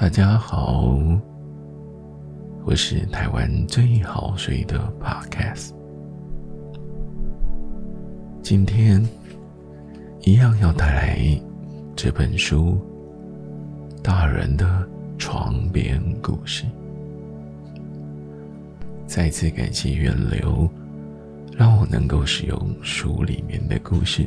[0.00, 0.96] 大家好，
[2.64, 5.72] 我是台湾最好睡的 Podcast。
[8.40, 9.04] 今天
[10.20, 11.42] 一样要带来
[11.96, 12.78] 这本书
[14.00, 14.88] 《大人的
[15.18, 16.64] 床边故事》。
[19.04, 20.70] 再次感谢源流，
[21.56, 24.24] 让我能够使用书里面的故事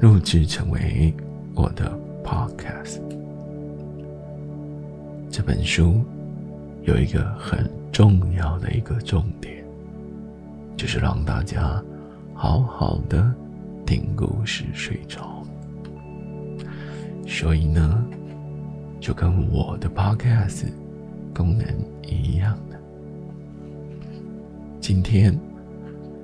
[0.00, 1.14] 录制成为
[1.54, 1.94] 我的
[2.24, 3.02] Podcast。
[5.32, 6.04] 这本书
[6.82, 9.64] 有一个很重要的一个重点，
[10.76, 11.82] 就是让大家
[12.34, 13.32] 好好的
[13.86, 15.42] 听故事睡着。
[17.26, 18.04] 所以呢，
[19.00, 20.66] 就跟我的 Podcast
[21.34, 21.66] 功能
[22.06, 22.78] 一样的，
[24.80, 25.34] 今天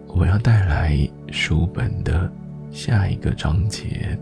[0.06, 0.94] 我要带来
[1.32, 2.30] 书本的
[2.70, 4.18] 下一个章节。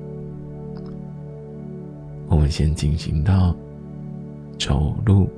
[2.29, 3.53] 我们先进行到。
[4.59, 5.29] 走路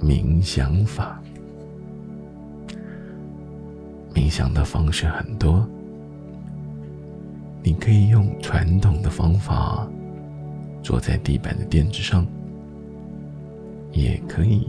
[0.00, 1.20] 冥想法，
[4.14, 5.66] 冥想的方式很多。
[7.62, 9.86] 你可以用传统的方法，
[10.82, 12.26] 坐在地板的垫子上，
[13.92, 14.66] 也可以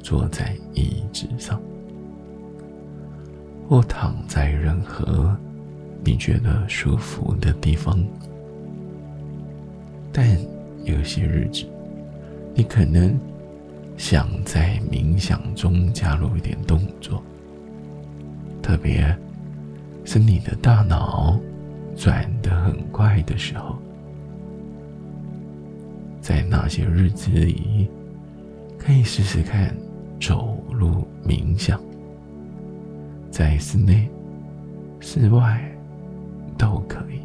[0.00, 1.60] 坐在椅子上，
[3.68, 5.34] 或躺在任何
[6.04, 8.04] 你觉得舒服的地方。
[10.12, 10.36] 但
[10.84, 11.64] 有些日子。
[12.58, 13.16] 你可能
[13.96, 17.22] 想在冥想中加入一点动作，
[18.60, 19.16] 特别
[20.04, 21.38] 是你的大脑
[21.96, 23.76] 转得很快的时候，
[26.20, 27.88] 在那些日子里，
[28.76, 29.72] 可以试试看
[30.20, 31.80] 走路冥想，
[33.30, 34.10] 在室内、
[34.98, 35.62] 室外
[36.58, 37.20] 都可以，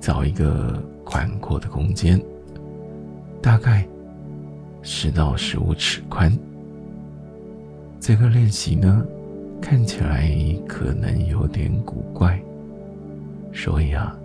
[0.00, 0.82] 找一个。
[1.12, 2.18] 宽阔的空间，
[3.42, 3.86] 大概
[4.80, 6.32] 十到十五尺宽。
[8.00, 9.06] 这个练习呢，
[9.60, 10.34] 看起来
[10.66, 12.42] 可能有点古怪，
[13.52, 14.16] 所以啊，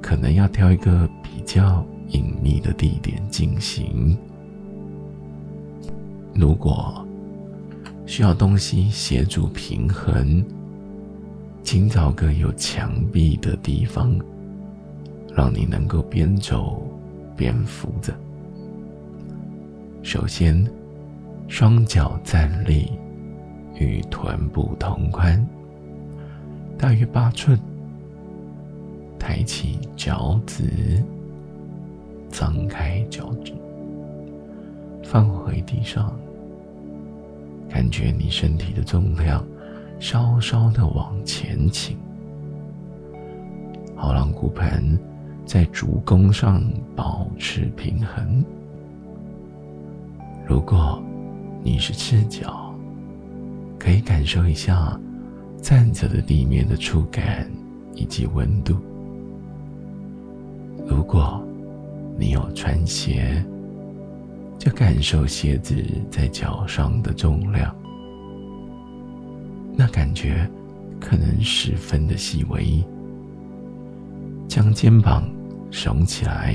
[0.00, 4.16] 可能要挑一个比较隐秘的地点进行。
[6.34, 7.06] 如果
[8.06, 10.42] 需要东西协助平衡，
[11.62, 14.18] 请找个有墙壁的地方。
[15.38, 16.84] 让你能够边走
[17.36, 18.12] 边扶着。
[20.02, 20.68] 首先，
[21.46, 22.90] 双脚站立，
[23.76, 25.46] 与臀部同宽，
[26.76, 27.56] 大约八寸。
[29.16, 31.00] 抬起脚趾，
[32.30, 33.52] 张开脚趾，
[35.04, 36.18] 放回地上。
[37.68, 39.46] 感觉你身体的重量
[40.00, 41.96] 稍稍的往前倾，
[43.94, 44.98] 好让骨盆。
[45.48, 46.62] 在足弓上
[46.94, 48.44] 保持平衡。
[50.46, 51.02] 如果
[51.64, 52.70] 你是赤脚，
[53.78, 55.00] 可以感受一下
[55.62, 57.50] 站着的地面的触感
[57.94, 58.76] 以及温度。
[60.86, 61.42] 如果
[62.18, 63.42] 你有穿鞋，
[64.58, 65.74] 就感受鞋子
[66.10, 67.74] 在脚上的重量，
[69.74, 70.46] 那感觉
[71.00, 72.84] 可能十分的细微。
[74.46, 75.26] 将肩膀。
[75.70, 76.54] 耸起来，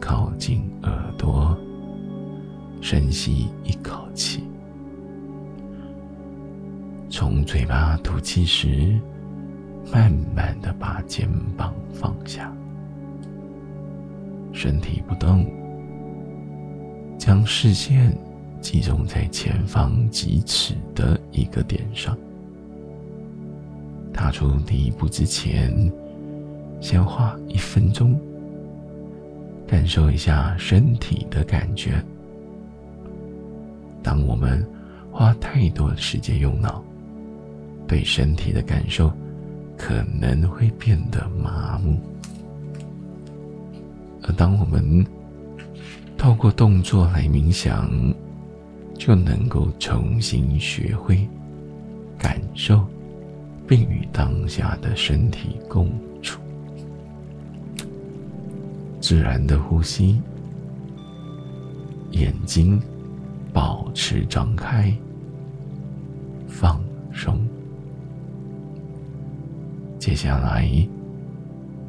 [0.00, 1.56] 靠近耳朵，
[2.80, 4.44] 深吸一口气。
[7.10, 8.98] 从嘴巴吐气时，
[9.92, 12.50] 慢慢的把肩膀放下，
[14.52, 15.44] 身体不动，
[17.18, 18.16] 将视线
[18.60, 22.16] 集中在前方几尺的一个点上。
[24.12, 25.92] 踏出第一步之前。
[26.82, 28.18] 先花一分钟，
[29.68, 32.04] 感受一下身体的感觉。
[34.02, 34.66] 当我们
[35.12, 36.82] 花太多时间用脑，
[37.86, 39.12] 对身体的感受
[39.78, 41.94] 可能会变得麻木；
[44.24, 45.06] 而当我们
[46.18, 47.88] 透过动作来冥想，
[48.98, 51.28] 就能够重新学会
[52.18, 52.84] 感受，
[53.68, 55.88] 并与当下的身体共。
[59.02, 60.22] 自然的呼吸，
[62.12, 62.80] 眼睛
[63.52, 64.96] 保持张开，
[66.46, 66.80] 放
[67.12, 67.44] 松。
[69.98, 70.70] 接下来，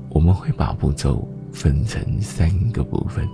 [0.09, 3.29] 我们会把步骤分成三个部分。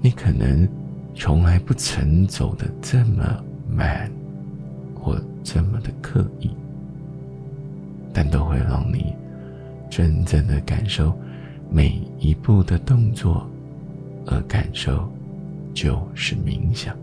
[0.00, 0.66] 你可能
[1.14, 4.10] 从来不曾走的这么慢，
[4.94, 6.50] 或这么的刻意，
[8.14, 9.14] 但都会让你
[9.90, 11.14] 真正的感受。
[11.72, 13.46] 每一步的动作，
[14.26, 15.08] 而感受
[15.72, 16.96] 就是冥想。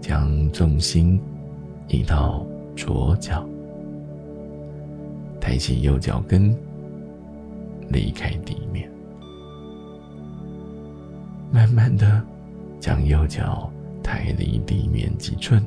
[0.00, 1.18] 将重心
[1.88, 2.44] 移到
[2.76, 3.46] 左脚，
[5.40, 6.54] 抬起右脚跟，
[7.88, 8.90] 离开地面，
[11.50, 12.22] 慢慢的
[12.78, 13.70] 将右脚
[14.02, 15.62] 抬离地面几寸，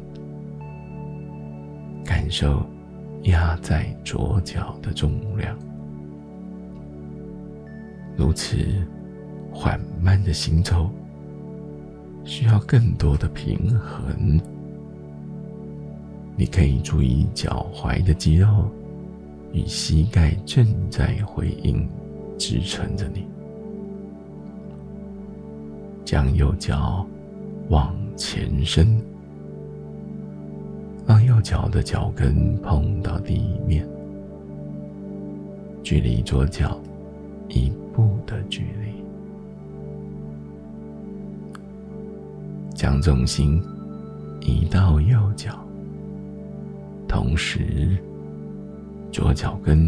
[2.05, 2.63] 感受
[3.23, 5.57] 压在左脚的重量。
[8.21, 8.55] 如此
[9.51, 10.87] 缓慢的行走。
[12.23, 14.39] 需要更多的平衡。
[16.37, 18.69] 你可以注意脚踝的肌肉
[19.51, 21.89] 与膝盖正在回应，
[22.37, 23.25] 支撑着你。
[26.05, 27.03] 将右脚
[27.69, 29.01] 往前伸，
[31.07, 33.83] 让右脚的脚跟碰到地面，
[35.81, 36.79] 距离左脚
[37.49, 37.71] 一
[38.01, 39.03] 步的距离。
[42.73, 43.61] 将重心
[44.41, 45.63] 移到右脚，
[47.07, 47.95] 同时
[49.11, 49.87] 左脚跟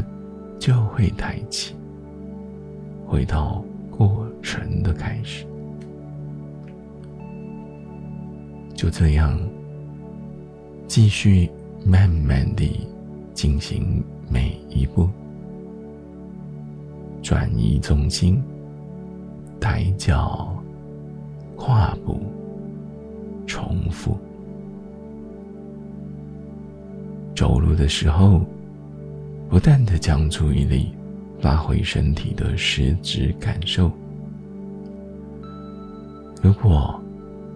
[0.60, 1.74] 就会抬起，
[3.08, 5.48] 回到过程的开始。
[8.76, 9.40] 就这样，
[10.88, 11.50] 继续
[11.84, 12.88] 慢慢地
[13.34, 15.10] 进行每一步，
[17.24, 18.40] 转移重心，
[19.60, 20.56] 抬脚，
[21.56, 22.22] 跨步。
[23.46, 24.18] 重复
[27.36, 28.42] 走路的时候，
[29.50, 30.94] 不断的将注意力
[31.42, 33.92] 拉回身体的实质感受。
[36.42, 37.00] 如果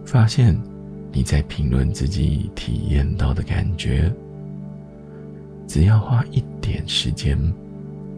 [0.05, 0.55] 发现
[1.11, 4.11] 你在评论自己体验到的感觉，
[5.67, 7.37] 只要花一点时间，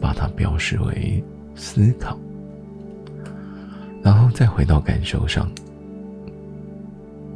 [0.00, 1.22] 把它表示为
[1.54, 2.18] 思考，
[4.02, 5.50] 然后再回到感受上。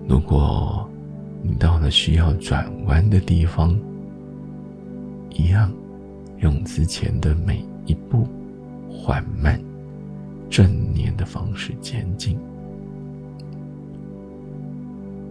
[0.09, 0.89] 如果
[1.43, 3.79] 你到了需要转弯的地方，
[5.31, 5.73] 一样
[6.39, 8.27] 用之前的每一步
[8.91, 9.61] 缓慢、
[10.49, 12.39] 正念的方式前进。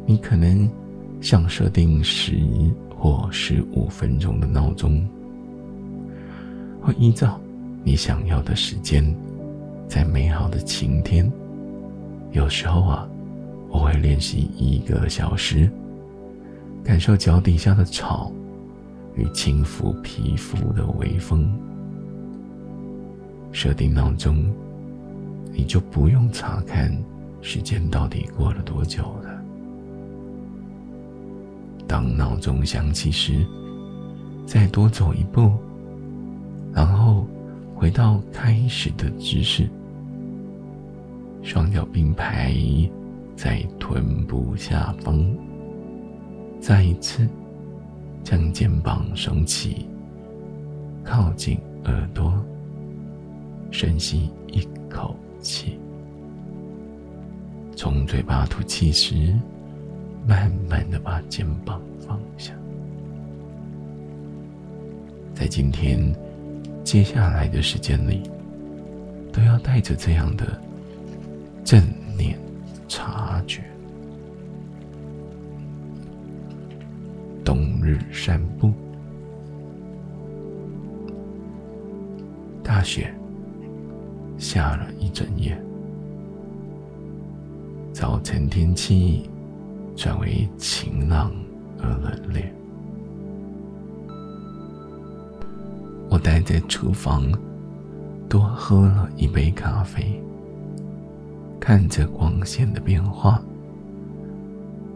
[0.05, 0.69] 你可能
[1.21, 2.37] 想设定十
[2.95, 5.07] 或十五分钟的闹钟，
[6.81, 7.39] 或依照
[7.83, 9.03] 你想要的时间，
[9.87, 11.31] 在美好的晴天，
[12.31, 13.07] 有时候啊。
[13.69, 15.67] 我会练习一个小时，
[16.83, 18.31] 感受脚底下的草
[19.15, 21.51] 与轻抚皮肤的微风。
[23.51, 24.45] 设定闹钟，
[25.51, 26.95] 你就不用查看
[27.41, 29.41] 时间到底过了多久了。
[31.87, 33.43] 当闹钟响起时，
[34.45, 35.51] 再多走一步，
[36.71, 37.22] 然后
[37.83, 39.67] 回到开始的姿势，
[41.41, 42.55] 双脚并排。
[43.35, 45.21] 在臀部下方，
[46.61, 47.27] 再一次
[48.23, 49.85] 将肩膀耸起，
[51.03, 52.33] 靠近耳朵，
[53.69, 55.77] 深吸一口气，
[57.75, 59.37] 从嘴巴吐气时，
[60.25, 62.53] 慢慢的把肩膀放下。
[65.33, 65.99] 在今天
[66.83, 68.21] 接下来的时间里，
[69.31, 70.61] 都要带着这样的
[71.63, 71.81] 正
[72.17, 72.37] 念。
[72.87, 73.63] 察觉。
[77.43, 78.71] 冬日散步，
[82.61, 83.11] 大雪
[84.37, 85.57] 下了一整夜，
[87.91, 89.27] 早晨天气
[89.95, 91.31] 转为晴朗
[91.79, 92.62] 而冷冽。
[96.23, 97.29] 待在厨房，
[98.29, 100.19] 多喝了一杯咖啡。
[101.59, 103.41] 看着光线的变化，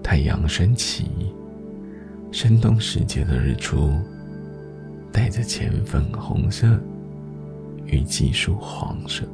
[0.02, 1.34] 太阳升起，
[2.32, 3.92] 深冬时节的日出，
[5.12, 6.80] 带着浅粉红色
[7.86, 9.26] 与几束黄色，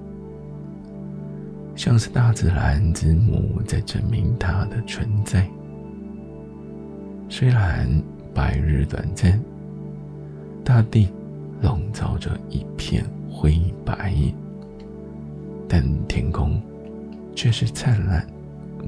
[1.76, 5.48] 像是大自然之母在证明它的存在。
[7.30, 7.90] 虽然
[8.34, 9.40] 白日短暂，
[10.64, 11.10] 大地
[11.63, 14.13] 笼罩着一片灰白，
[15.67, 16.62] 但天空。
[17.36, 18.24] 却是灿烂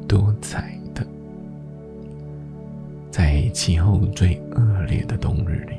[0.07, 1.03] 多彩的。
[3.09, 5.77] 在气候最恶劣的冬日里，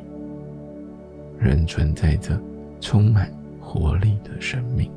[1.39, 2.37] 仍存在着
[2.81, 4.91] 充满活力的生命。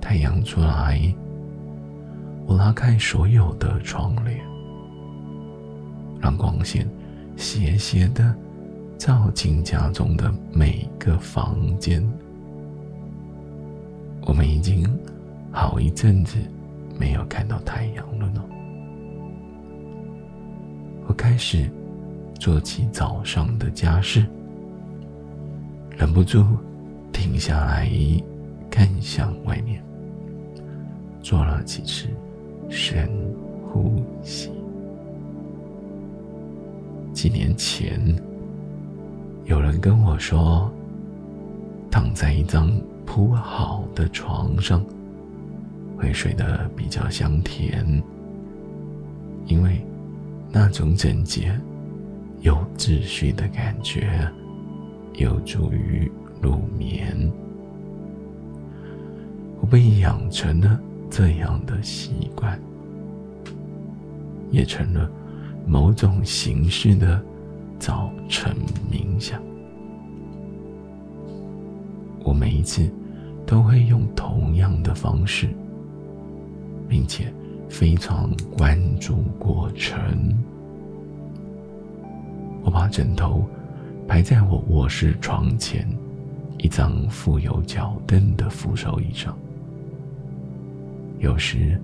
[0.00, 1.00] 太阳出来，
[2.44, 4.40] 我拉开所有的窗帘，
[6.20, 6.88] 让光线
[7.36, 8.34] 斜斜的
[8.98, 12.02] 照进家中的每个房间。
[14.22, 14.84] 我们已经
[15.52, 16.36] 好一阵子
[16.98, 18.44] 没有看到太阳了呢。
[21.06, 21.70] 我开始
[22.38, 24.26] 做起早上的家事，
[25.96, 26.44] 忍不住
[27.12, 27.88] 停下来
[28.70, 29.80] 看向外面，
[31.22, 32.08] 做了几次
[32.68, 33.08] 深
[33.70, 34.50] 呼吸。
[37.12, 38.00] 几年前，
[39.46, 40.68] 有人跟我说，
[41.88, 42.68] 躺在一张
[43.04, 44.84] 铺好的床上，
[45.96, 48.02] 会睡得比较香甜，
[49.46, 49.80] 因为
[50.50, 51.56] 那种整洁、
[52.40, 54.28] 有秩序的感觉，
[55.14, 56.10] 有助于
[56.42, 57.16] 入眠。
[59.60, 62.60] 我被养成了这样的习惯，
[64.50, 65.08] 也成了。
[65.68, 67.20] 某种形式的
[67.78, 68.56] 早晨
[68.90, 69.40] 冥想，
[72.24, 72.90] 我每一次
[73.46, 75.48] 都会用同样的方式，
[76.88, 77.32] 并且
[77.68, 80.34] 非常关注过程。
[82.62, 83.44] 我把枕头
[84.08, 85.86] 排在我卧室床前
[86.58, 89.36] 一张附有脚凳的扶手椅上，
[91.18, 91.80] 有时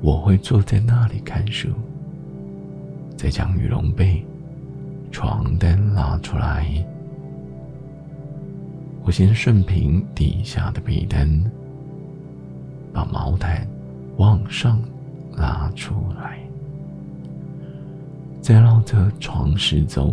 [0.00, 1.70] 我会坐在那里看书。
[3.16, 4.22] 再将羽绒被、
[5.14, 6.66] 床单拉出来，
[9.04, 11.24] 我先顺平底下的被单，
[12.92, 13.64] 把毛毯
[14.16, 14.82] 往上
[15.36, 16.40] 拉出来，
[18.40, 20.12] 再绕着床四周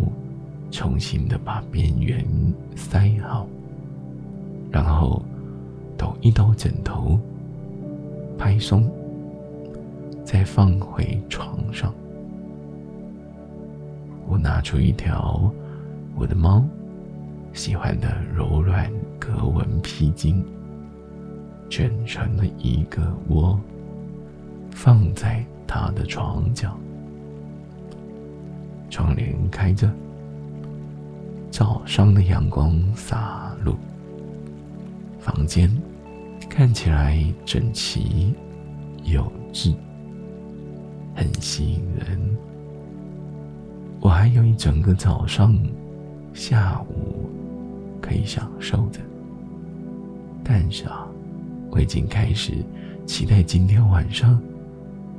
[0.70, 2.24] 重新的把边缘
[2.76, 3.44] 塞好，
[4.70, 5.20] 然后
[5.98, 7.18] 抖一抖枕头，
[8.38, 8.88] 拍松，
[10.24, 11.92] 再放回床上。
[14.42, 15.48] 拿出一条
[16.16, 16.64] 我的猫
[17.52, 20.42] 喜欢的柔软格纹披巾，
[21.70, 23.58] 卷成了一个窝，
[24.72, 26.76] 放在它的床角。
[28.90, 29.88] 窗帘开着，
[31.50, 33.76] 早上的阳光洒入
[35.20, 35.70] 房间，
[36.50, 38.34] 看起来整齐
[39.04, 39.72] 有致，
[41.14, 42.51] 很吸引人。
[44.02, 45.56] 我还有一整个早上、
[46.34, 47.30] 下午
[48.00, 48.98] 可以享受的，
[50.42, 51.06] 但是啊，
[51.70, 52.52] 我已经开始
[53.06, 54.42] 期待今天晚上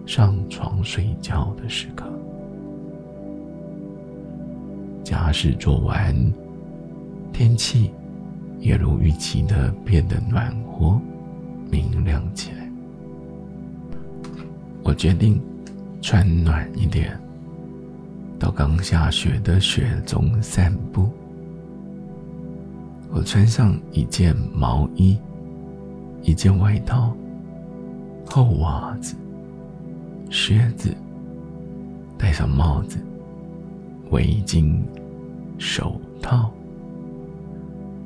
[0.06, 2.06] 上床睡觉的时刻。
[5.02, 6.14] 家事做完，
[7.32, 7.90] 天气
[8.60, 11.00] 也如预期的变得暖和、
[11.72, 12.70] 明亮起来。
[14.84, 15.42] 我决定
[16.02, 17.18] 穿暖一点。
[18.44, 21.10] 到刚下雪的雪中散步。
[23.10, 25.18] 我穿上一件毛衣，
[26.24, 27.16] 一件外套，
[28.26, 29.16] 厚袜子，
[30.30, 30.94] 靴子，
[32.18, 32.98] 戴上帽子，
[34.12, 34.78] 围巾，
[35.58, 36.52] 手套。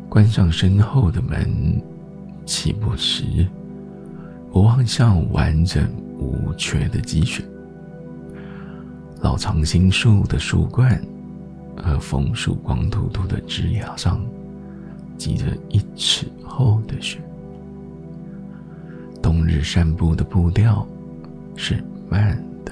[0.07, 1.81] 关上身后的门，
[2.45, 3.47] 起步时，
[4.51, 5.89] 我望向完整
[6.19, 7.43] 无缺的积雪。
[9.21, 11.01] 老长青树的树冠
[11.75, 14.23] 和枫树光秃秃的枝桠上，
[15.17, 17.19] 积着一尺厚的雪。
[19.21, 20.87] 冬日散步的步调
[21.55, 22.71] 是慢的，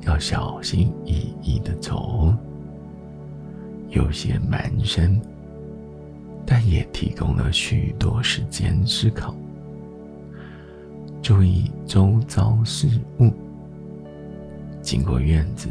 [0.00, 2.34] 要小心翼翼的走，
[3.90, 5.20] 有些蹒跚，
[6.46, 9.34] 但也提供了许多时间思考，
[11.22, 12.88] 注意周遭事
[13.20, 13.30] 物。
[14.82, 15.68] 经过院子，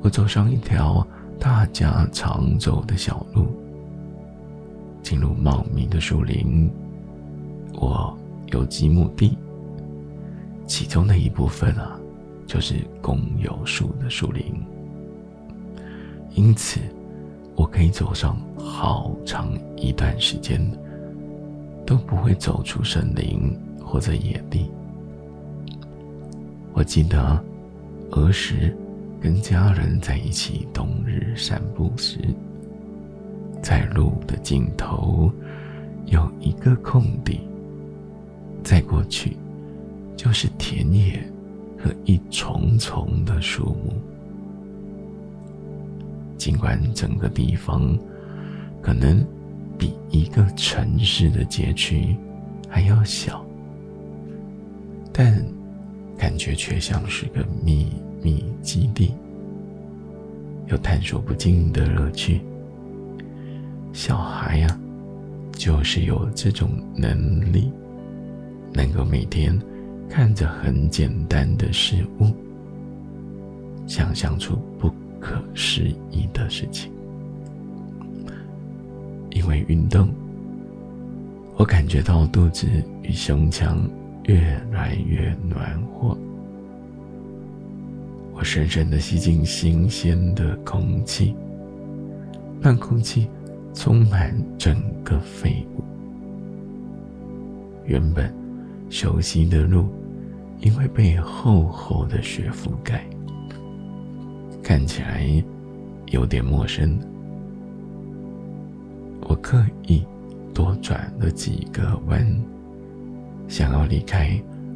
[0.00, 1.06] 我走上一条
[1.38, 3.46] 大家常走的小路，
[5.02, 6.70] 进入茂密的树林。
[7.74, 8.16] 我
[8.52, 9.36] 有几亩地，
[10.66, 12.00] 其中的一部分啊，
[12.46, 14.44] 就是公有树的树林，
[16.34, 16.80] 因此
[17.54, 20.58] 我可以走上好长一段时间，
[21.84, 23.54] 都不会走出森林
[23.84, 24.70] 或者野地。
[26.72, 27.44] 我记得。
[28.10, 28.76] 儿时，
[29.20, 32.18] 跟家人在一起冬日散步时，
[33.62, 35.30] 在路的尽头
[36.06, 37.40] 有一个空地，
[38.62, 39.36] 再过去
[40.16, 41.22] 就是田野
[41.78, 43.92] 和一重重的树木。
[46.36, 47.98] 尽管整个地方
[48.80, 49.24] 可能
[49.78, 52.16] 比一个城市的街区
[52.68, 53.44] 还要小，
[55.12, 55.55] 但。
[56.16, 57.92] 感觉却像是个秘
[58.22, 59.14] 密基地。
[60.68, 62.40] 有探索不尽的乐趣。
[63.92, 64.80] 小孩呀，
[65.52, 67.70] 就是有这种能力，
[68.72, 69.56] 能够每天
[70.08, 72.34] 看着很简单的事物，
[73.86, 76.90] 想象出不可思议的事情。
[79.30, 80.08] 因为运动，
[81.56, 82.66] 我感觉到肚子
[83.02, 83.88] 与胸腔
[84.26, 84.40] 越
[84.72, 86.16] 来越暖和。
[88.32, 91.34] 我深深的吸进新鲜的空气，
[92.60, 93.28] 让空气
[93.72, 95.82] 充满整个肺部。
[97.84, 98.34] 原本
[98.90, 99.86] 熟悉的路，
[100.60, 103.06] 因为被厚厚的雪覆盖，
[104.62, 105.24] 看起来
[106.08, 106.98] 有点陌生。
[109.28, 110.04] 我刻意
[110.52, 112.26] 多转了几个弯，
[113.48, 114.30] 想要离开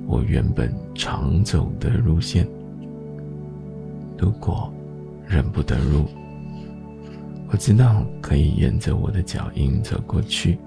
[0.07, 2.47] 我原本常走的路线。
[4.19, 4.73] 如果
[5.27, 6.07] 认不得路，
[7.50, 10.59] 我知道可以沿着我的脚印走过去。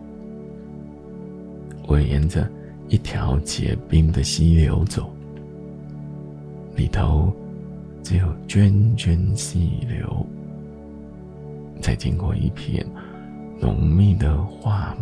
[1.86, 2.50] 我沿着
[2.88, 5.10] 一条结冰的溪流走，
[6.76, 7.32] 里头
[8.02, 10.26] 只有涓涓细流。
[11.82, 12.86] 再经过一片
[13.60, 14.93] 浓密的花，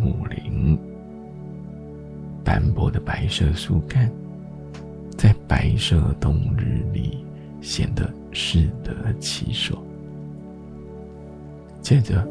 [2.52, 4.12] 斑驳的白色树干，
[5.16, 7.24] 在白色冬日里
[7.62, 8.06] 显得。
[8.34, 9.82] 适得其所。
[11.82, 12.26] 接着，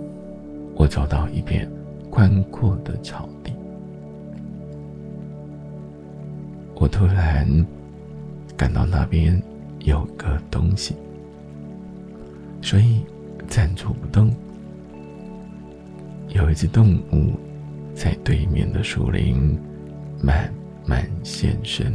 [0.74, 1.70] 我走到一片
[2.10, 3.54] 宽阔的草地，
[6.74, 7.48] 我突然
[8.58, 9.40] 感到那边
[9.82, 10.96] 有个东西，
[12.63, 13.01] 所以
[13.48, 14.34] 站住不动。
[16.30, 17.34] 有一只动物
[17.94, 19.56] 在对面的树林
[20.24, 20.54] 慢
[20.86, 21.94] 慢现身，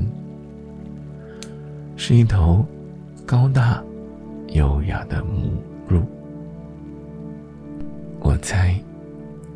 [1.97, 2.65] 是一头
[3.25, 3.83] 高大。
[4.51, 6.01] 优雅的母鹿，
[8.21, 8.75] 我猜，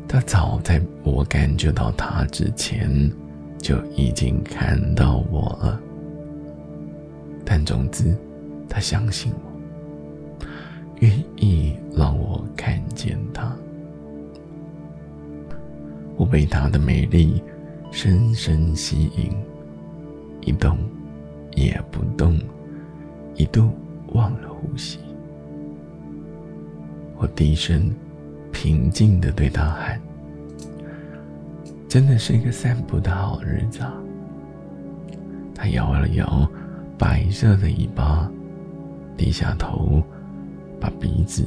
[0.07, 3.09] 它早在我感觉到它之前，
[3.57, 5.79] 就已经看到我了。
[7.45, 8.15] 但总之，
[8.69, 10.45] 它相信我，
[10.99, 13.55] 愿意让我看见它。
[16.17, 17.41] 我被它的美丽
[17.91, 19.31] 深深吸引，
[20.41, 20.77] 一动
[21.55, 22.39] 也不动，
[23.35, 23.69] 一度
[24.13, 24.49] 忘了。
[24.49, 24.99] 呼吸，
[27.17, 27.91] 我低声、
[28.51, 29.99] 平静的对他喊
[31.89, 33.91] ：“真的是一个散步的好日子。”啊！”
[35.55, 36.49] 他摇了摇
[36.97, 38.31] 白色的尾巴，
[39.17, 40.01] 低下头，
[40.79, 41.43] 把鼻子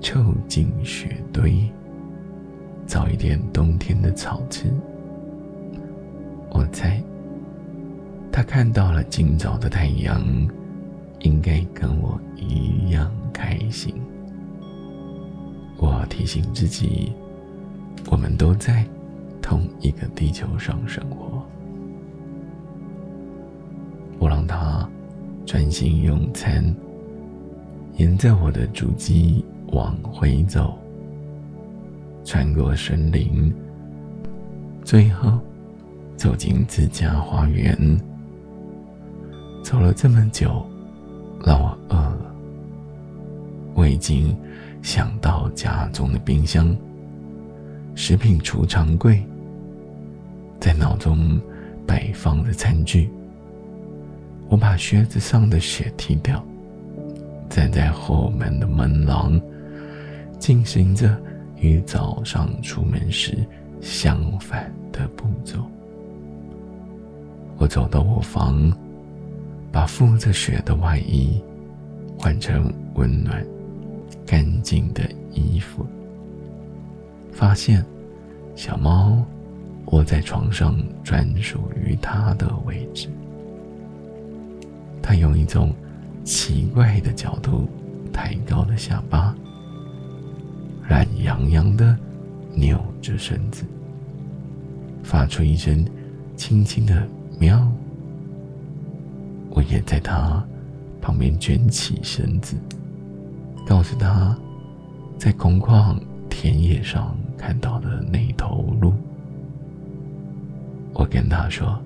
[0.00, 1.70] 凑进雪堆，
[2.86, 4.64] 找一点冬天的草吃。
[6.56, 7.02] 我猜，
[8.32, 10.20] 他看到了今早的太阳。
[11.20, 13.92] 应该跟我一样开心。
[15.78, 17.12] 我提醒自己，
[18.10, 18.84] 我们都在
[19.40, 21.42] 同一个地球上生活。
[24.18, 24.88] 我让他
[25.44, 26.62] 专心用餐，
[27.96, 30.78] 沿着我的足迹往回走，
[32.24, 33.52] 穿过森林，
[34.84, 35.40] 最后
[36.16, 37.76] 走进自家花园。
[39.62, 40.64] 走了这么久。
[41.44, 42.34] 让我饿了。
[43.74, 44.36] 我已经
[44.82, 46.76] 想到家中的冰箱、
[47.94, 49.22] 食品储藏柜，
[50.58, 51.40] 在脑中
[51.86, 53.08] 摆放着餐具。
[54.48, 56.44] 我把靴子上的雪踢掉，
[57.48, 59.40] 站在后门的门廊，
[60.38, 61.16] 进行着
[61.56, 63.38] 与早上出门时
[63.80, 65.64] 相反的步骤。
[67.58, 68.72] 我走到卧房。
[69.72, 71.38] 把覆着雪的外衣
[72.18, 73.46] 换成温暖、
[74.24, 75.02] 干净的
[75.34, 75.84] 衣服。
[77.30, 77.84] 发现
[78.54, 79.22] 小猫
[79.86, 83.10] 窝在床上专属于它的位置。
[85.02, 85.74] 它用一种
[86.24, 87.68] 奇怪的角度
[88.10, 89.36] 抬高了下巴，
[90.88, 91.94] 懒洋洋的
[92.54, 93.62] 扭着身子，
[95.02, 95.84] 发出一声
[96.34, 97.06] 轻轻的
[97.38, 97.66] 喵。
[99.50, 100.44] 我也在他
[101.00, 102.56] 旁边卷起身子，
[103.66, 104.36] 告诉他，
[105.18, 108.92] 在空旷田野上看到的那头鹿。
[110.92, 111.78] 我跟他说，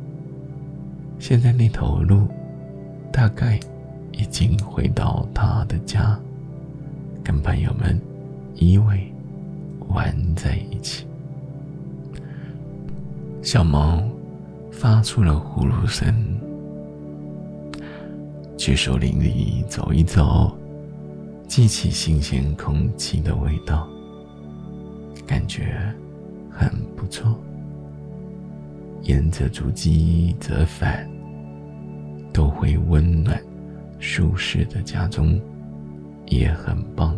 [1.19, 2.27] 现在那头鹿
[3.13, 3.59] 大概
[4.13, 6.19] 已经回到他的家，
[7.23, 8.01] 跟朋友们
[8.57, 9.01] 依偎
[9.89, 11.07] 玩在一起。
[13.43, 14.03] 小猫
[14.81, 16.11] 发出了呼噜声。
[18.57, 20.57] 去树林里走一走，
[21.47, 23.87] 记起新鲜空气的味道，
[25.27, 25.77] 感觉
[26.51, 27.39] 很不错。
[29.03, 31.07] 沿着足迹折返，
[32.33, 33.39] 都会温暖
[33.99, 35.39] 舒适的家中，
[36.25, 37.15] 也很棒。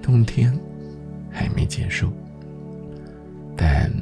[0.00, 0.58] 冬天
[1.30, 2.10] 还没结束，
[3.54, 3.92] 但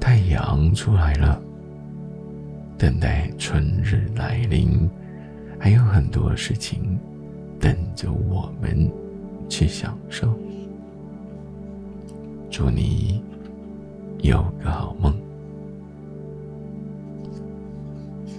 [0.00, 1.40] 太阳出来了，
[2.76, 4.88] 等待春日来临，
[5.58, 6.98] 还有很多事情
[7.60, 8.90] 等着我们
[9.48, 10.32] 去享受。
[12.50, 13.22] 祝你
[14.22, 15.14] 有个好梦。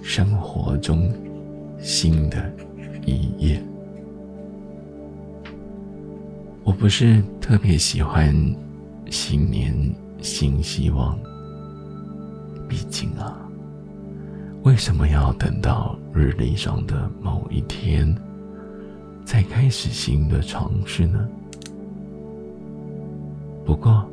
[0.02, 1.12] 生活中
[1.78, 2.50] 新的
[3.04, 3.62] 一页。
[6.64, 8.34] 我不是特别喜欢
[9.10, 9.74] 新年
[10.20, 11.18] 新希望，
[12.68, 13.45] 毕竟啊，
[14.66, 18.12] 为什么要等到日历上的某一天
[19.24, 21.24] 再开始新的尝试呢？
[23.64, 24.04] 不过，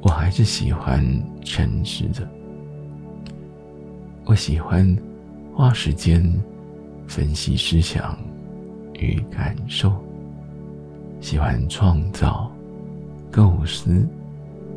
[0.00, 1.04] 我还是喜欢
[1.44, 2.26] 诚实的。
[4.24, 4.96] 我喜欢
[5.54, 6.22] 花时间
[7.06, 8.18] 分析思想
[8.94, 9.92] 与感受，
[11.20, 12.50] 喜欢创造、
[13.30, 14.08] 构思、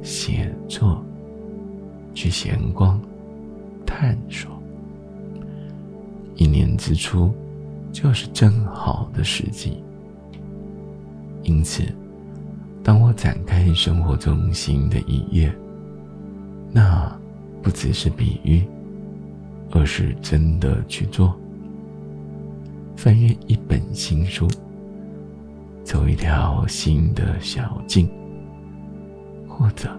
[0.03, 1.01] 写作、
[2.13, 2.99] 去闲逛、
[3.85, 4.53] 探索。
[6.35, 7.33] 一年之初
[7.91, 9.81] 就是正好的时机，
[11.43, 11.83] 因此，
[12.83, 15.53] 当我展开生活中新的一页，
[16.71, 17.13] 那
[17.61, 18.63] 不只是比喻。
[19.71, 21.35] 而是真的去做，
[22.95, 24.47] 翻阅一本新书，
[25.83, 28.07] 走一条新的小径，
[29.49, 29.89] 或者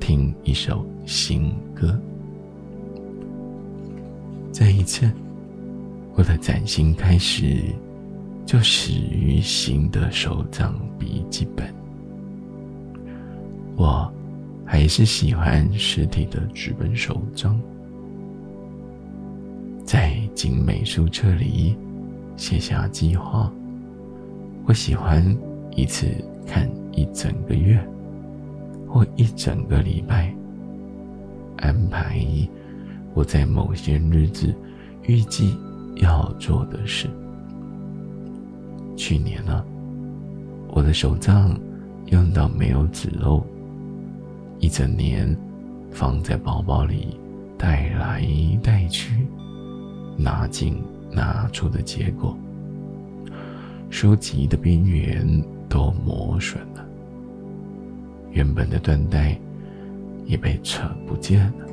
[0.00, 2.00] 听一首新歌。
[4.50, 5.10] 这一次，
[6.14, 7.62] 我的崭新开始
[8.44, 11.66] 就始于新的手账笔记本。
[13.76, 14.12] 我
[14.64, 17.58] 还是喜欢实体的纸本手账。
[19.84, 21.76] 在精美书册里
[22.36, 23.50] 写下计划。
[24.64, 25.24] 我喜欢
[25.74, 26.06] 一次
[26.46, 27.82] 看一整个月，
[28.86, 30.32] 或一整个礼拜。
[31.56, 32.24] 安排
[33.14, 34.54] 我在某些日子
[35.02, 35.56] 预计
[35.96, 37.08] 要做的事。
[38.96, 39.64] 去年呢，
[40.68, 41.58] 我的手账
[42.06, 43.44] 用到没有纸漏，
[44.58, 45.36] 一整年
[45.90, 47.16] 放在包包里
[47.56, 48.24] 带来
[48.62, 49.26] 带去。
[50.14, 52.36] 拿进拿出的结果，
[53.88, 55.26] 书籍的边缘
[55.70, 56.86] 都磨损了，
[58.30, 59.36] 原本的缎带
[60.26, 61.66] 也被扯不见了。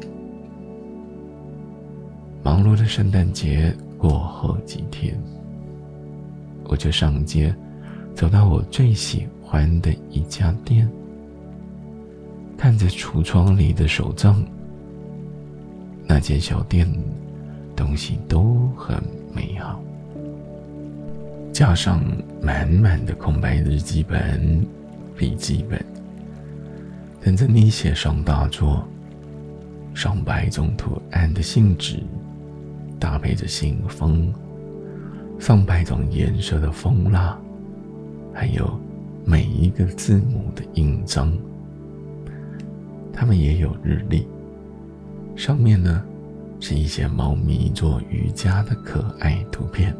[2.41, 5.15] 忙碌的圣诞节过后几天，
[6.63, 7.53] 我就上街，
[8.15, 10.89] 走到我最喜欢的一家店，
[12.57, 14.43] 看着橱窗里的手账，
[16.07, 16.87] 那间小店。
[17.75, 19.01] 东西都很
[19.33, 19.81] 美好，
[21.53, 22.03] 加上
[22.41, 24.67] 满满的空白日记本、
[25.15, 25.81] 笔记本，
[27.21, 28.85] 等着你写上大作。
[29.93, 32.03] 上百种图案的信纸，
[32.99, 34.33] 搭配着信封，
[35.39, 37.39] 上百种颜色的封蜡，
[38.33, 38.69] 还有
[39.25, 41.31] 每一个字母的印章。
[43.13, 44.27] 他们也有日历，
[45.35, 46.03] 上面呢。
[46.61, 49.95] 是一些猫咪做瑜伽的可爱图片，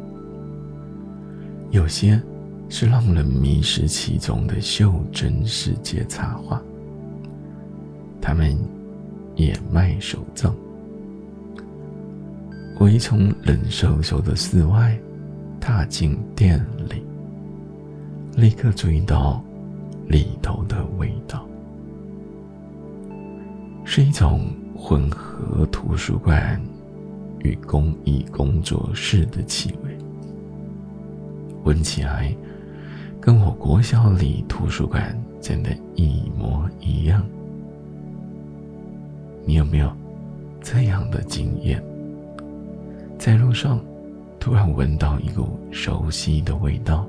[1.70, 2.20] 有些
[2.68, 6.60] 是让人迷失其中的袖珍世界插画。
[8.20, 8.54] 他们
[9.36, 10.54] 也卖手账。
[12.80, 14.98] 我一从冷飕飕的室外
[15.60, 17.04] 踏进店里，
[18.34, 19.44] 立刻注意到
[20.08, 21.46] 里头的味道，
[23.84, 24.40] 是一种。
[24.82, 26.58] 混合图书馆
[27.40, 29.94] 与公益工作室的气味，
[31.64, 32.34] 闻起来
[33.20, 37.22] 跟我国小里图书馆真的一模一样。
[39.44, 39.92] 你有没有
[40.62, 41.84] 这样的经验？
[43.20, 43.78] 在路上
[44.38, 47.06] 突然闻到一股熟悉的味道，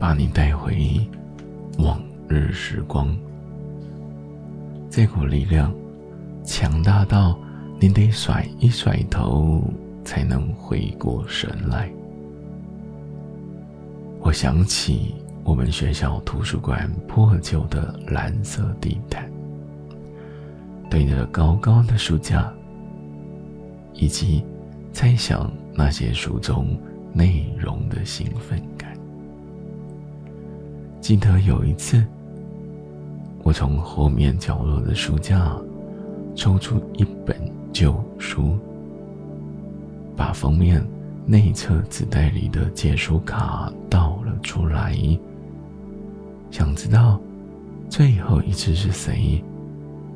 [0.00, 1.00] 把你带回
[1.78, 3.16] 往日时光。
[4.90, 5.72] 这股力量。
[6.44, 7.36] 强大到
[7.80, 9.64] 你得甩一甩头
[10.04, 11.90] 才能回过神来。
[14.20, 19.28] 我想起我们学校图书馆破旧的蓝色地毯，
[20.88, 22.48] 对着高高的书架，
[23.92, 24.44] 以及
[24.96, 26.74] 猜想那些书中
[27.12, 28.96] 内容的兴奋感。
[31.02, 32.02] 记得有一次，
[33.42, 35.54] 我从后面角落的书架
[36.34, 37.36] 抽出一本
[37.74, 38.58] 旧书，
[40.16, 40.82] 把封面
[41.26, 44.96] 内侧纸袋里的借书卡倒了出来，
[46.50, 47.20] 想知道
[47.90, 49.44] 最后一次是谁，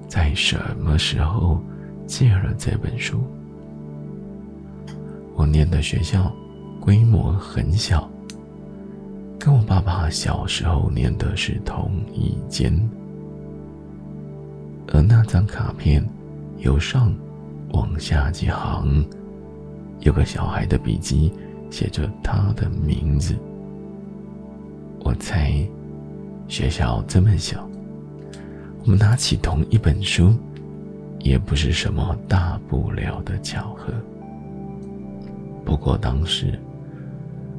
[0.08, 1.60] 在什么时候
[2.06, 3.20] 借了这本书。
[5.34, 6.32] 我念的学校
[6.80, 8.08] 规模很小。
[9.38, 12.70] 跟我爸爸小时候念的是同一间，
[14.92, 16.06] 而那张卡片
[16.58, 17.10] 由上
[17.70, 19.02] 往下几行，
[20.00, 21.32] 有个小孩的笔迹，
[21.70, 23.34] 写着他的名字。
[25.02, 25.66] 我猜，
[26.46, 27.66] 学校这么小，
[28.84, 30.34] 我们拿起同一本书，
[31.20, 33.90] 也不是什么大不了的巧合。
[35.70, 36.58] 不过当时，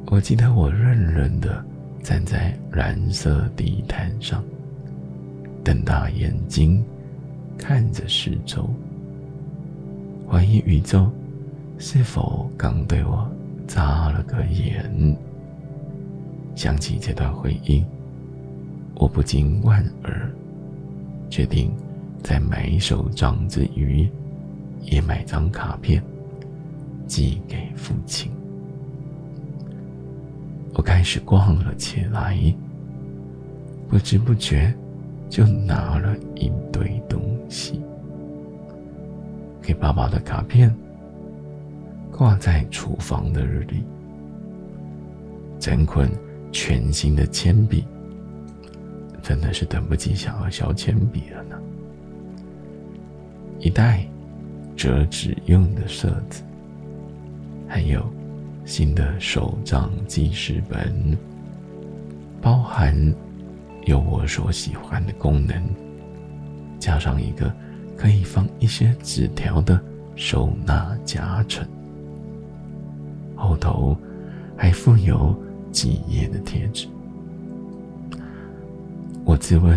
[0.08, 1.64] 我记得我愣愣的。
[2.02, 4.42] 站在蓝色地毯上，
[5.62, 6.84] 瞪大眼睛
[7.56, 8.68] 看着四周，
[10.28, 11.08] 怀疑宇宙
[11.78, 13.26] 是否刚对我
[13.68, 15.16] 眨了个眼。
[16.56, 17.84] 想起这段回忆，
[18.96, 20.28] 我不禁莞尔，
[21.30, 21.72] 决定
[22.20, 24.06] 再买一手账之余，
[24.82, 26.02] 也买张卡片
[27.06, 28.30] 寄给父亲。
[30.74, 32.38] 我开始逛了起来，
[33.88, 34.74] 不知不觉
[35.28, 37.80] 就拿了一堆东西。
[39.60, 40.74] 给爸爸的卡片
[42.10, 43.82] 挂在厨房的日历，
[45.60, 46.10] 整捆
[46.50, 47.84] 全新的铅笔，
[49.22, 51.58] 真的是等不及想要削铅笔了呢。
[53.60, 54.04] 一袋
[54.74, 56.42] 折纸用的色子，
[57.72, 58.04] 还有。
[58.66, 61.18] 新的手账记事本，
[62.40, 62.94] 包含
[63.86, 65.60] 有我所喜欢的功能，
[66.78, 67.52] 加上一个
[67.96, 69.80] 可以放一些纸条的
[70.14, 71.66] 收纳夹层，
[73.34, 73.96] 后头
[74.56, 75.34] 还附有
[75.72, 76.86] 几页的贴纸。
[79.24, 79.76] 我自问，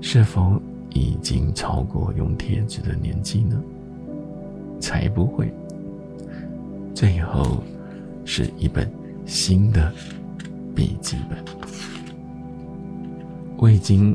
[0.00, 3.60] 是否已经超过用贴纸的年纪呢？
[4.78, 5.52] 才不会。
[6.94, 7.62] 最后，
[8.24, 8.90] 是一本
[9.24, 9.92] 新的
[10.74, 11.38] 笔记本。
[13.56, 14.14] 我已经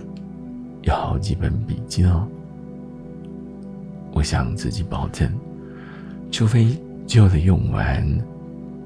[0.84, 2.28] 有好几本笔记了。
[4.13, 5.32] 我向自己保证，
[6.32, 6.68] 除非
[7.06, 8.06] 旧的用完，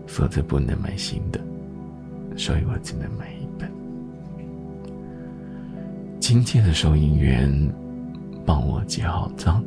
[0.08, 1.39] 否则不能买新的。
[2.36, 3.69] 所以我只能买一本。
[6.19, 7.51] 亲切的收银员
[8.45, 9.63] 帮我结好账，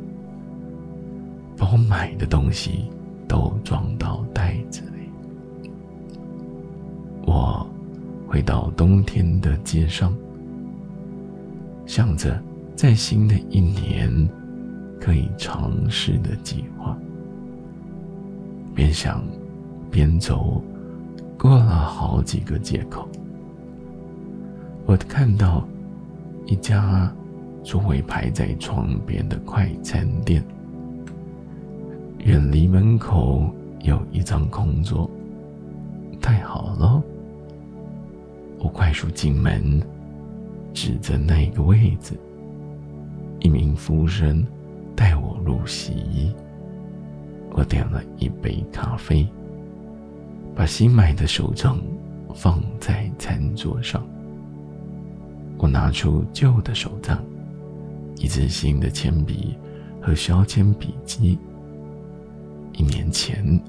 [1.57, 2.85] 把我买的东西。
[3.27, 5.09] 都装到袋子里。
[7.25, 7.67] 我
[8.27, 10.13] 回到冬天的街上，
[11.85, 12.41] 想着
[12.75, 14.09] 在新的一年
[14.99, 16.97] 可以尝试的计划，
[18.73, 19.23] 边想
[19.89, 20.61] 边走，
[21.37, 23.07] 过了好几个街口，
[24.85, 25.67] 我看到
[26.45, 27.11] 一家
[27.63, 30.43] 座位排在窗边的快餐店。
[32.25, 35.07] 远离门口有一张空座，
[36.19, 36.99] 太好了！
[38.57, 39.79] 我快速进门，
[40.73, 42.17] 指着那个位子。
[43.41, 44.43] 一名服务生
[44.95, 46.33] 带我入席。
[47.51, 49.27] 我点了一杯咖啡，
[50.55, 51.77] 把新买的手账
[52.33, 54.03] 放在餐桌上。
[55.59, 57.23] 我拿出旧的手账，
[58.15, 59.55] 一支新的铅笔
[60.01, 61.37] 和削铅笔机。
[62.77, 63.59] 一年前，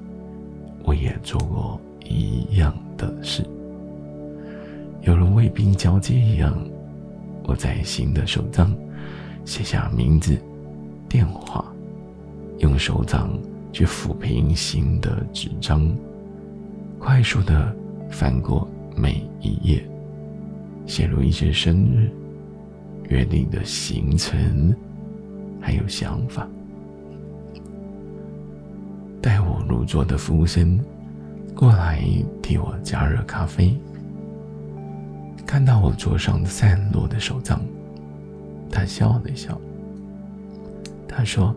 [0.82, 3.44] 我也做过一样的事。
[5.02, 6.58] 有了卫兵交接一样，
[7.44, 8.74] 我在新的手账
[9.44, 10.36] 写下名字、
[11.08, 11.64] 电话，
[12.58, 13.30] 用手掌
[13.72, 15.96] 去抚平新的纸张，
[16.98, 17.74] 快速的
[18.10, 19.88] 翻过每一页，
[20.84, 22.10] 写入一些生日、
[23.08, 24.74] 约定的行程，
[25.60, 26.48] 还有想法。
[29.68, 30.80] 入座的服务生
[31.54, 32.02] 过来
[32.42, 33.76] 替我加热咖啡。
[35.46, 37.60] 看到我桌上散落的手账，
[38.70, 39.60] 他笑了笑。
[41.08, 41.54] 他说：“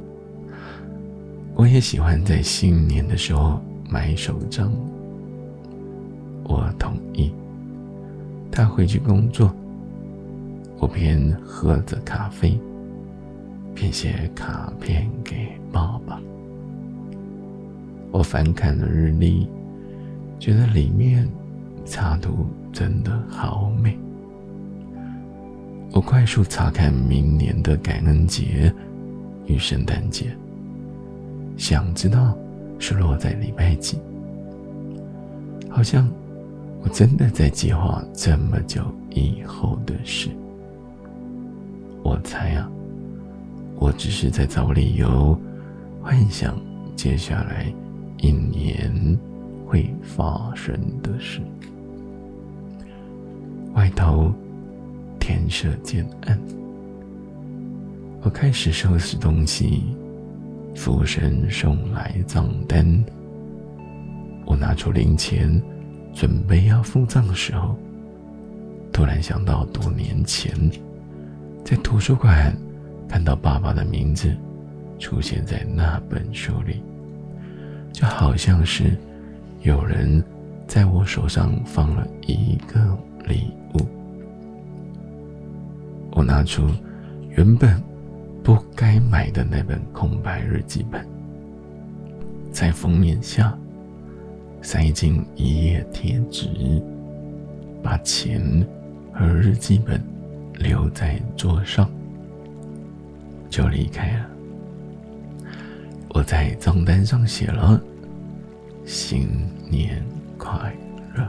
[1.56, 4.72] 我也喜欢在新年的时候买手账。”
[6.46, 7.34] 我同意。
[8.52, 9.54] 他回去工作，
[10.80, 12.60] 我边喝着咖啡，
[13.76, 16.20] 边写卡片给爸爸。
[18.12, 19.48] 我翻看了日历，
[20.40, 21.28] 觉得里面
[21.86, 23.98] 插图真的好美。
[25.92, 28.74] 我快速查看明年的感恩节
[29.46, 30.36] 与圣诞节，
[31.58, 32.38] 想知道
[32.78, 34.00] 是落在礼拜几。
[35.70, 36.10] 好像
[36.82, 40.30] 我真的在计划这么久以后的事。
[42.04, 42.70] 我猜啊，
[43.76, 45.40] 我只是在找理由，
[46.02, 46.60] 幻想
[46.96, 47.72] 接下来
[48.22, 49.18] 一年
[49.66, 51.42] 会发生的事。
[53.74, 54.34] 外头
[55.20, 56.40] 天色渐暗，
[58.22, 59.84] 我开始收拾东西。
[60.76, 63.04] 服务生送来账单。
[64.46, 65.62] 我拿出零钱，
[66.14, 67.76] 准备要付账的时候，
[68.94, 70.54] 突然想到多年前
[71.66, 72.56] 在图书馆
[73.10, 74.34] 看到爸爸的名字
[75.00, 76.82] 出现在那本书里，
[77.92, 78.98] 就好像是
[79.62, 80.24] 有人
[80.68, 82.98] 在我手上放了一个
[83.28, 83.86] 礼物。
[86.12, 86.68] 我拿出
[87.30, 87.82] 原本
[88.44, 91.06] 不该买的那本空白日记本，
[92.52, 93.58] 在封面下。
[94.62, 96.50] 塞进一页贴纸，
[97.82, 98.42] 把钱
[99.14, 100.04] 和日记本
[100.56, 101.90] 留在桌上，
[103.50, 104.26] 就离开了。
[106.10, 107.82] 我在账单上写了
[108.86, 109.30] “新
[109.70, 110.04] 年
[110.38, 110.76] 快
[111.16, 111.28] 乐”，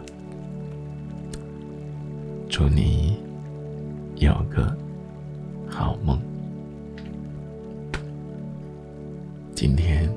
[2.48, 3.18] 祝你
[4.16, 4.76] 有个
[5.68, 6.20] 好梦。
[9.54, 10.10] 今天。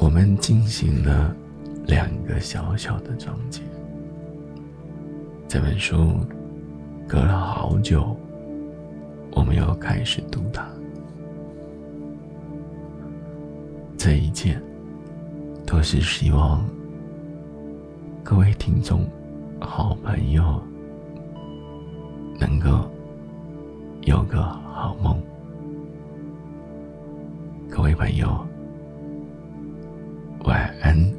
[0.00, 1.34] 我们进行了
[1.88, 3.62] 两个小小的章节。
[5.48, 6.14] 这本书
[7.06, 8.16] 隔了好久，
[9.32, 10.64] 我们又开始读它。
[13.98, 14.56] 这一切
[15.66, 16.64] 都是希望
[18.22, 19.04] 各位听众、
[19.60, 20.62] 好朋友
[22.38, 22.88] 能够
[24.02, 25.20] 有个好梦。
[27.68, 28.48] 各位朋友。
[30.44, 31.17] 晚安。